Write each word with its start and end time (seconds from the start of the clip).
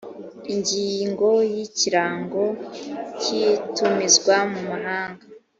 ingingo 0.53 1.27
y’ 1.53 1.57
ikirango 1.65 2.43
cy 3.19 3.27
ibitumizwa 3.41 4.35
mu 4.51 4.61
mahanga 4.69 5.23